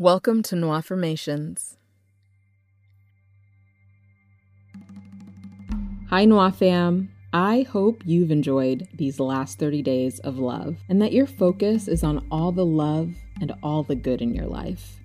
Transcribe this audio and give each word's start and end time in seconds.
Welcome 0.00 0.42
to 0.44 0.54
Nwaffirmations. 0.54 1.76
Hi, 6.08 6.24
Noir 6.24 6.52
fam. 6.52 7.10
I 7.34 7.66
hope 7.70 8.00
you've 8.06 8.30
enjoyed 8.30 8.88
these 8.94 9.20
last 9.20 9.58
30 9.58 9.82
days 9.82 10.18
of 10.20 10.38
love 10.38 10.76
and 10.88 11.02
that 11.02 11.12
your 11.12 11.26
focus 11.26 11.86
is 11.86 12.02
on 12.02 12.26
all 12.30 12.50
the 12.50 12.64
love 12.64 13.12
and 13.42 13.52
all 13.62 13.82
the 13.82 13.94
good 13.94 14.22
in 14.22 14.34
your 14.34 14.46
life. 14.46 14.96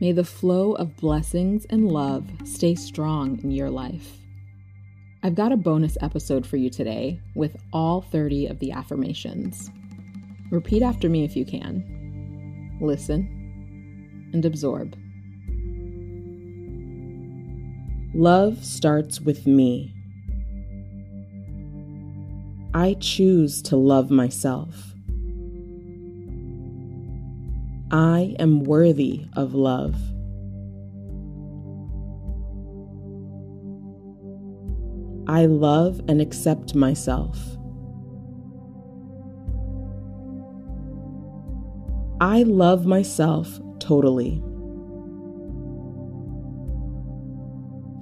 May 0.00 0.10
the 0.10 0.24
flow 0.24 0.72
of 0.72 0.96
blessings 0.96 1.64
and 1.70 1.86
love 1.86 2.28
stay 2.42 2.74
strong 2.74 3.38
in 3.44 3.52
your 3.52 3.70
life. 3.70 4.18
I've 5.22 5.36
got 5.36 5.52
a 5.52 5.56
bonus 5.56 5.96
episode 6.00 6.44
for 6.44 6.56
you 6.56 6.70
today 6.70 7.20
with 7.36 7.54
all 7.72 8.02
30 8.02 8.48
of 8.48 8.58
the 8.58 8.72
affirmations. 8.72 9.70
Repeat 10.50 10.82
after 10.82 11.08
me 11.08 11.22
if 11.22 11.36
you 11.36 11.44
can. 11.44 12.78
Listen 12.80 13.33
and 14.34 14.44
absorb. 14.44 14.96
Love 18.14 18.62
starts 18.64 19.20
with 19.20 19.46
me. 19.46 19.94
I 22.74 22.96
choose 23.00 23.62
to 23.62 23.76
love 23.76 24.10
myself. 24.10 24.94
I 27.92 28.34
am 28.40 28.64
worthy 28.64 29.26
of 29.34 29.54
love. 29.54 29.94
I 35.28 35.46
love 35.46 36.00
and 36.08 36.20
accept 36.20 36.74
myself. 36.74 37.38
I 42.20 42.42
love 42.42 42.84
myself 42.84 43.60
totally. 43.84 44.42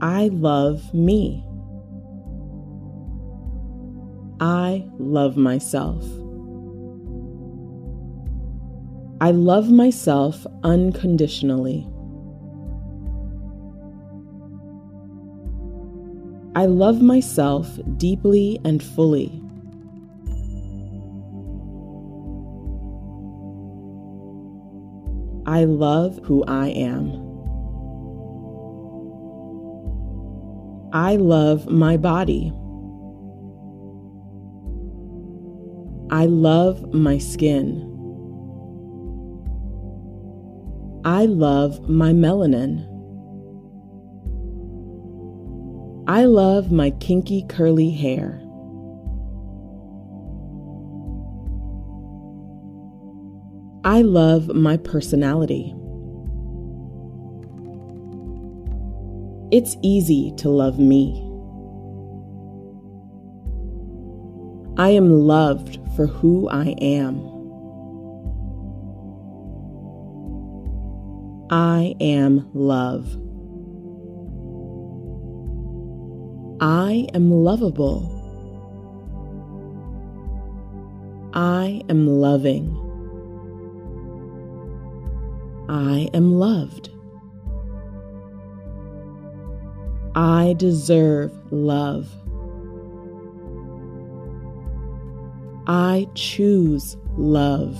I 0.01 0.29
love 0.29 0.95
me. 0.95 1.45
I 4.41 4.89
love 4.99 5.37
myself. 5.37 6.05
I 9.21 9.31
love 9.31 9.71
myself 9.71 10.47
unconditionally. 10.65 11.89
I 16.55 16.67
love 16.67 17.01
myself 17.01 17.79
deeply 17.97 18.61
and 18.65 18.83
fully. 18.83 19.43
I 25.47 25.65
love 25.65 26.21
who 26.25 26.45
I 26.45 26.69
am. 26.69 27.11
I 30.93 31.17
love 31.17 31.69
my 31.69 31.97
body. 31.97 32.53
I 36.11 36.27
love 36.27 36.93
my 36.93 37.17
skin. 37.17 37.89
I 41.05 41.25
love 41.25 41.89
my 41.89 42.13
melanin. 42.13 42.87
I 46.07 46.27
love 46.27 46.71
my 46.71 46.91
kinky 46.91 47.47
curly 47.49 47.91
hair. 47.91 48.42
I 53.85 54.03
love 54.03 54.47
my 54.55 54.77
personality. 54.77 55.75
It's 59.51 59.77
easy 59.83 60.33
to 60.37 60.49
love 60.49 60.79
me. 60.79 61.21
I 64.77 64.91
am 64.91 65.11
loved 65.11 65.81
for 65.97 66.07
who 66.07 66.49
I 66.49 66.77
am. 66.81 67.19
I 71.51 71.97
am 72.01 72.49
love. 72.55 73.17
I 76.61 77.09
am 77.15 77.33
lovable. 77.33 78.09
I 81.35 81.83
am 81.89 82.07
loving. 82.07 82.92
I 85.69 86.09
am 86.13 86.35
loved. 86.35 86.91
I 90.15 90.55
deserve 90.59 91.33
love. 91.51 92.11
I 95.67 96.09
choose 96.15 96.97
love. 97.17 97.79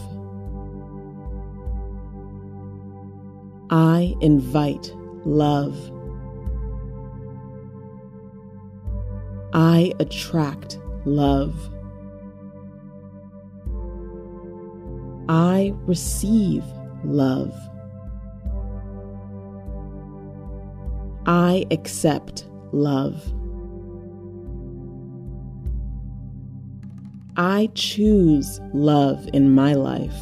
I 3.71 4.15
invite 4.21 4.95
love. 5.25 5.77
I 9.53 9.93
attract 9.99 10.79
love. 11.05 11.55
I 15.29 15.75
receive 15.87 16.65
love. 17.05 17.55
I 21.27 21.65
accept 21.71 22.47
love. 22.73 23.23
I 27.37 27.71
choose 27.75 28.61
love 28.75 29.29
in 29.33 29.55
my 29.55 29.75
life. 29.75 30.13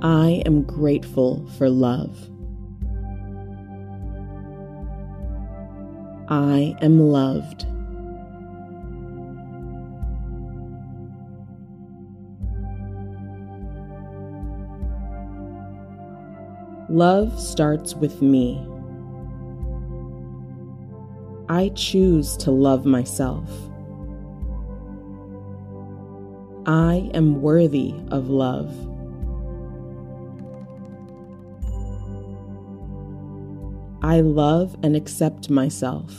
I 0.00 0.42
am 0.46 0.62
grateful 0.62 1.44
for 1.58 1.68
love. 1.68 2.30
I 6.28 6.76
am 6.80 7.00
loved. 7.00 7.66
Love 16.90 17.38
starts 17.38 17.94
with 17.94 18.22
me. 18.22 18.66
I 21.50 21.68
choose 21.74 22.36
to 22.38 22.50
love 22.50 22.86
myself. 22.86 23.50
I 26.66 27.10
am 27.12 27.42
worthy 27.42 27.94
of 28.10 28.30
love. 28.30 28.70
I 34.02 34.20
love 34.22 34.74
and 34.82 34.96
accept 34.96 35.50
myself. 35.50 36.14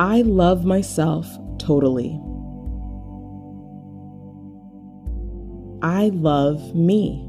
I 0.00 0.22
love 0.22 0.64
myself 0.64 1.28
totally. 1.58 2.18
I 5.82 6.10
love 6.14 6.76
me. 6.76 7.28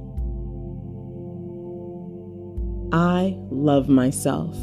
I 2.91 3.35
love 3.49 3.89
myself. 3.89 4.55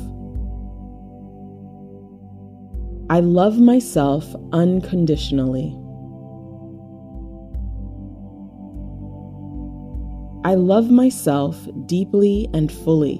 I 3.10 3.18
love 3.18 3.58
myself 3.58 4.32
unconditionally. 4.52 5.76
I 10.44 10.54
love 10.54 10.88
myself 10.88 11.66
deeply 11.86 12.48
and 12.54 12.70
fully. 12.70 13.18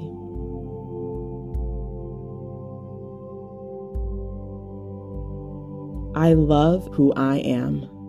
I 6.14 6.34
love 6.34 6.88
who 6.94 7.12
I 7.14 7.38
am. 7.38 8.00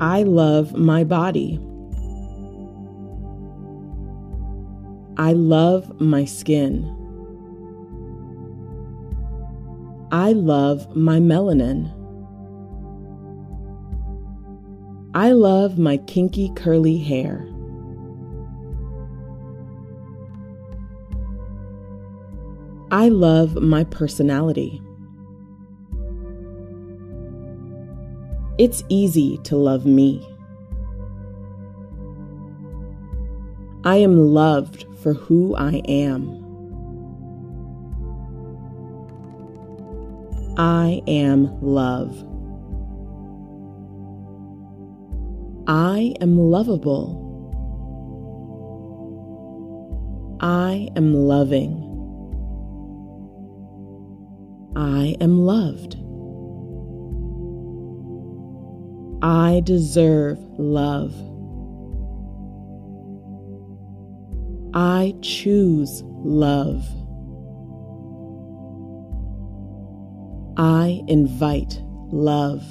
I 0.00 0.22
love 0.22 0.76
my 0.76 1.02
body. 1.02 1.58
I 5.16 5.32
love 5.32 6.00
my 6.00 6.24
skin. 6.24 6.84
I 10.12 10.32
love 10.32 10.94
my 10.94 11.18
melanin. 11.18 11.92
I 15.14 15.32
love 15.32 15.78
my 15.78 15.96
kinky 15.96 16.52
curly 16.54 16.98
hair. 16.98 17.44
I 22.92 23.08
love 23.08 23.56
my 23.56 23.82
personality. 23.82 24.80
It's 28.58 28.82
easy 28.88 29.38
to 29.44 29.56
love 29.56 29.86
me. 29.86 30.26
I 33.84 33.96
am 33.96 34.18
loved 34.34 34.84
for 35.00 35.14
who 35.14 35.54
I 35.54 35.80
am. 35.88 36.44
I 40.58 41.00
am 41.06 41.56
love. 41.62 42.24
I 45.68 46.14
am 46.20 46.36
lovable. 46.36 47.26
I 50.40 50.88
am 50.96 51.14
loving. 51.14 51.84
I 54.74 55.16
am 55.20 55.38
loved. 55.38 55.97
I 59.22 59.62
deserve 59.64 60.38
love. 60.58 61.12
I 64.74 65.14
choose 65.22 66.02
love. 66.04 66.84
I 70.56 71.02
invite 71.08 71.80
love. 72.12 72.62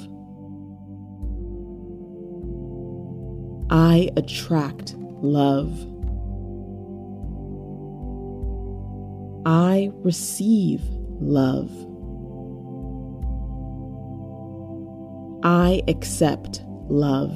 I 3.70 4.08
attract 4.16 4.94
love. 4.96 5.70
I 9.44 9.90
receive 10.02 10.82
love. 11.20 11.70
I 15.42 15.82
accept 15.86 16.62
love. 16.88 17.32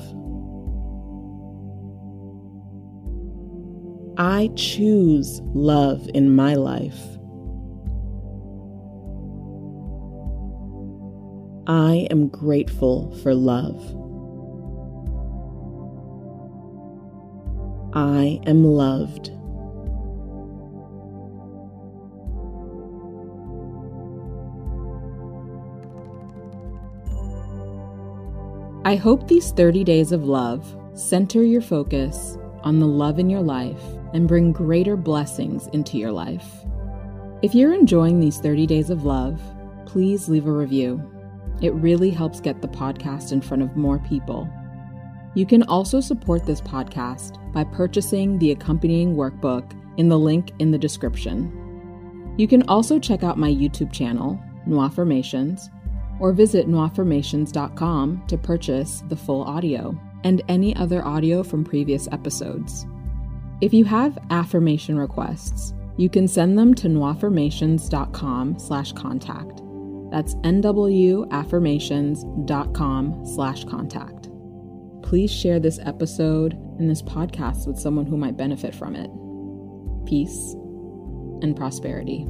I 4.19 4.51
choose 4.57 5.41
love 5.55 6.09
in 6.13 6.35
my 6.35 6.55
life. 6.55 7.01
I 11.67 12.09
am 12.11 12.29
grateful 12.29 13.17
for 13.23 13.35
love. 13.35 13.81
I 17.95 18.41
am 18.47 18.65
loved. 18.65 19.31
I 28.85 28.97
hope 28.97 29.29
these 29.29 29.53
30 29.53 29.85
days 29.85 30.11
of 30.11 30.25
love 30.25 30.77
center 30.95 31.45
your 31.45 31.61
focus 31.61 32.37
on 32.65 32.81
the 32.81 32.87
love 32.87 33.21
in 33.21 33.31
your 33.31 33.41
life 33.41 33.81
and 34.13 34.27
bring 34.27 34.51
greater 34.51 34.97
blessings 34.97 35.69
into 35.69 35.99
your 35.99 36.11
life. 36.11 36.45
If 37.43 37.55
you're 37.55 37.73
enjoying 37.73 38.19
these 38.19 38.39
30 38.39 38.67
days 38.67 38.91
of 38.91 39.05
love, 39.05 39.41
please 39.87 40.29
leave 40.29 40.49
a 40.49 40.53
review. 40.53 41.01
It 41.61 41.73
really 41.75 42.11
helps 42.11 42.41
get 42.41 42.61
the 42.61 42.67
podcast 42.67 43.31
in 43.31 43.41
front 43.41 43.63
of 43.63 43.77
more 43.77 44.01
people. 44.01 44.51
You 45.37 45.47
can 45.47 45.63
also 45.63 46.01
support 46.01 46.45
this 46.45 46.61
podcast 46.61 47.39
by 47.53 47.63
purchasing 47.63 48.37
the 48.41 48.51
accompanying 48.51 49.15
workbook 49.15 49.79
in 49.97 50.09
the 50.09 50.19
link 50.19 50.51
in 50.59 50.73
the 50.73 50.79
description. 50.79 52.35
You 52.37 52.49
can 52.49 52.65
also 52.65 52.99
check 52.99 53.23
out 53.23 53.39
my 53.39 53.51
YouTube 53.51 53.93
channel, 53.93 54.43
Nwaffirmations, 54.67 55.69
or 56.23 56.33
visit 56.33 56.67
nwaffirmations.com 56.69 58.23
to 58.29 58.39
purchase 58.39 59.03
the 59.09 59.17
full 59.17 59.43
audio 59.43 59.99
and 60.23 60.41
any 60.49 60.75
other 60.77 61.05
audio 61.05 61.43
from 61.43 61.65
previous 61.65 62.07
episodes. 62.13 62.87
If 63.61 63.75
you 63.75 63.85
have 63.87 64.17
affirmation 64.31 64.97
requests, 64.97 65.75
you 65.97 66.09
can 66.09 66.29
send 66.29 66.57
them 66.57 66.77
to 66.77 66.87
nwaffirmations.com 66.87 68.61
slash 68.61 68.93
contact. 68.93 69.63
That's 70.13 70.37
nwaffirmations.com 70.37 73.27
slash 73.27 73.65
contact. 73.65 74.29
Please 75.03 75.33
share 75.33 75.59
this 75.59 75.81
episode 75.81 76.53
and 76.79 76.89
this 76.89 77.03
podcast 77.03 77.67
with 77.67 77.81
someone 77.81 78.07
who 78.07 78.17
might 78.17 78.37
benefit 78.37 78.77
from 78.77 78.95
it. 78.95 79.11
Peace 80.07 80.55
and 81.43 81.57
prosperity. 81.57 82.29